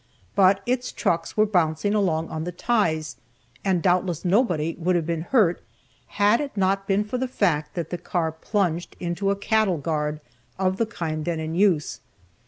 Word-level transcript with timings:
But 0.35 0.63
its 0.65 0.91
trucks 0.91 1.37
went 1.37 1.51
bouncing 1.51 1.93
along 1.93 2.29
on 2.29 2.43
the 2.43 2.51
ties, 2.51 3.17
and 3.63 3.83
doubtless 3.83 4.25
nobody 4.25 4.75
would 4.79 4.95
have 4.95 5.05
been 5.05 5.21
hurt, 5.21 5.61
had 6.17 6.41
it 6.41 6.57
not 6.57 6.87
been 6.87 7.03
for 7.03 7.19
the 7.19 7.27
fact 7.27 7.75
that 7.75 7.91
the 7.91 7.99
car 7.99 8.31
plunged 8.31 8.95
into 8.99 9.29
a 9.29 9.35
cattle 9.35 9.77
guard, 9.77 10.19
of 10.57 10.77
the 10.77 10.87
kind 10.87 11.23
then 11.23 11.39
in 11.39 11.53
use. 11.53 11.99